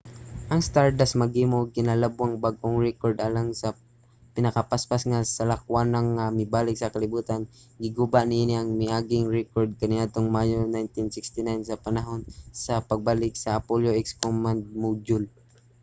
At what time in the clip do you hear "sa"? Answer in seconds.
3.61-3.69, 6.79-6.91, 11.69-11.81, 12.63-12.73, 13.37-13.49